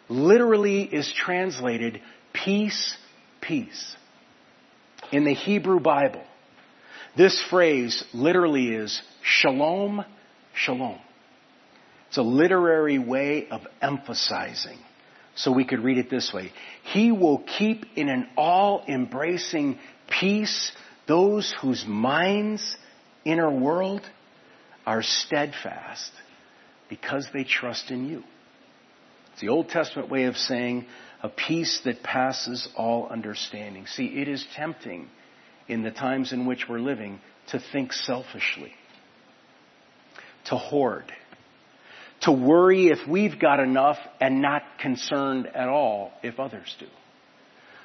[0.09, 2.01] literally is translated
[2.33, 2.97] peace,
[3.43, 3.97] peace
[5.13, 6.25] in the Hebrew Bible,
[7.17, 10.05] this phrase literally is shalom,
[10.55, 10.99] shalom.
[12.09, 14.79] It's a literary way of emphasizing.
[15.35, 16.53] So we could read it this way.
[16.93, 19.79] He will keep in an all-embracing
[20.09, 20.73] peace
[21.07, 22.77] those whose minds,
[23.25, 24.03] inner world,
[24.85, 26.11] are steadfast
[26.89, 28.23] because they trust in you.
[29.33, 30.87] It's the Old Testament way of saying
[31.27, 33.87] a peace that passes all understanding.
[33.89, 35.09] See, it is tempting
[35.66, 37.18] in the times in which we're living
[37.49, 38.72] to think selfishly,
[40.45, 41.12] to hoard,
[42.20, 46.87] to worry if we've got enough and not concerned at all if others do.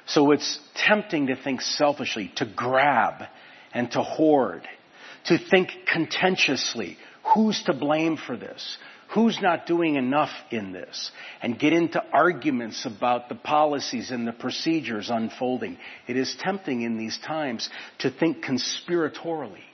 [0.06, 3.24] So it's tempting to think selfishly, to grab
[3.74, 4.68] and to hoard,
[5.26, 6.96] to think contentiously.
[7.34, 8.78] Who's to blame for this?
[9.12, 11.10] Who's not doing enough in this
[11.42, 15.76] and get into arguments about the policies and the procedures unfolding.
[16.06, 19.64] It is tempting in these times to think conspiratorially.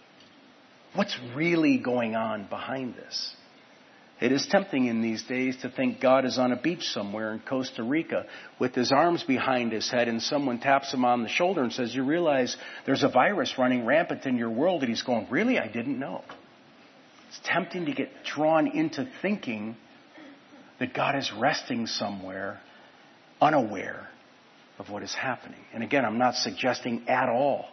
[0.94, 3.34] What's really going on behind this?
[4.20, 7.38] It is tempting in these days to think God is on a beach somewhere in
[7.38, 8.26] Costa Rica
[8.58, 11.94] with his arms behind his head and someone taps him on the shoulder and says,
[11.94, 15.60] you realize there's a virus running rampant in your world and he's going, really?
[15.60, 16.24] I didn't know.
[17.28, 19.76] It's tempting to get drawn into thinking
[20.80, 22.60] that God is resting somewhere
[23.40, 24.08] unaware
[24.78, 25.60] of what is happening.
[25.72, 27.66] And again, I'm not suggesting at all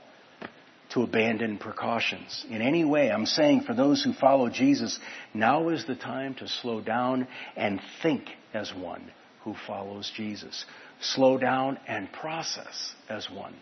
[0.92, 3.12] to abandon precautions in any way.
[3.12, 5.00] I'm saying for those who follow Jesus,
[5.34, 9.12] now is the time to slow down and think as one
[9.44, 10.66] who follows Jesus.
[11.00, 13.56] Slow down and process as one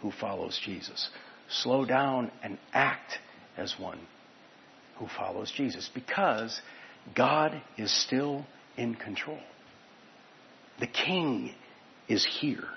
[0.00, 1.08] who follows Jesus.
[1.48, 3.18] Slow down and act
[3.56, 3.98] as one
[5.02, 6.60] who follows Jesus because
[7.16, 8.46] God is still
[8.76, 9.40] in control.
[10.78, 11.52] The King
[12.08, 12.68] is here,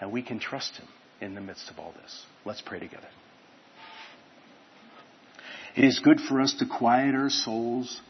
[0.00, 0.86] and we can trust Him
[1.20, 2.24] in the midst of all this.
[2.44, 3.08] Let's pray together.
[5.74, 8.00] It is good for us to quiet our souls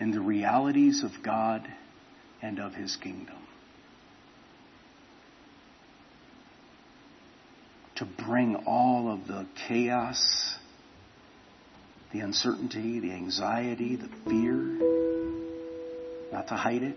[0.00, 1.64] in the realities of God
[2.42, 3.36] and of His kingdom.
[7.96, 10.56] To bring all of the chaos
[12.14, 14.54] the uncertainty, the anxiety, the fear,
[16.32, 16.96] not to hide it,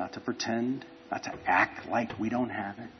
[0.00, 2.90] not to pretend, not to act like we don't have it.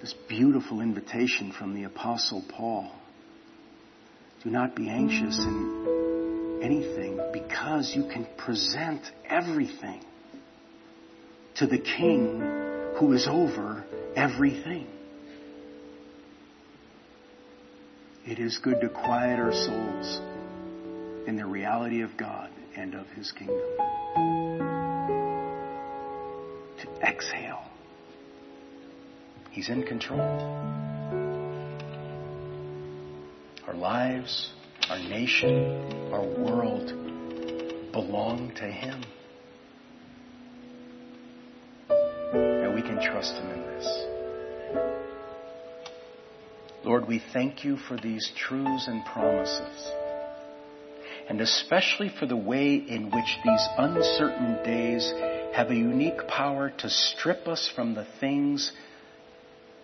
[0.00, 2.92] This beautiful invitation from the Apostle Paul.
[4.44, 10.04] Do not be anxious in anything because you can present everything
[11.56, 12.40] to the King
[12.96, 13.84] who is over
[14.14, 14.86] everything.
[18.26, 20.18] It is good to quiet our souls
[21.26, 23.60] in the reality of God and of His kingdom.
[26.78, 27.62] To exhale.
[29.50, 30.22] He's in control.
[33.66, 34.52] Our lives,
[34.88, 36.86] our nation, our world
[37.92, 39.04] belong to Him.
[41.90, 45.03] And we can trust Him in this.
[46.84, 49.90] Lord, we thank you for these truths and promises,
[51.28, 55.10] and especially for the way in which these uncertain days
[55.54, 58.70] have a unique power to strip us from the things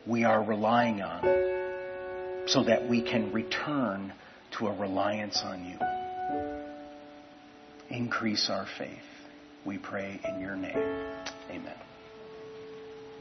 [0.07, 1.23] we are relying on
[2.47, 4.13] so that we can return
[4.59, 5.79] to a reliance on you.
[7.89, 8.99] Increase our faith,
[9.65, 10.77] we pray in your name.
[11.51, 11.90] Amen.